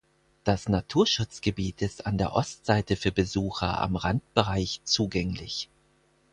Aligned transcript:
Das 0.45 0.67
Naturschutzgebiet 0.67 1.83
ist 1.83 2.07
an 2.07 2.17
der 2.17 2.33
Ostseite 2.33 2.95
für 2.95 3.11
Besucher 3.11 3.79
am 3.81 3.95
Randbereich 3.95 4.81
zugänglich. 4.83 5.69